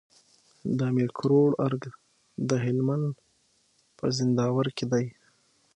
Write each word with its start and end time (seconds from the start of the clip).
د 0.77 0.79
امير 0.91 1.09
کروړ 1.19 1.49
ارګ 1.65 1.83
د 2.49 2.51
هلمند 2.65 3.07
په 3.97 4.05
زينداور 4.17 4.65
کي 4.77 4.85
دی 4.91 5.05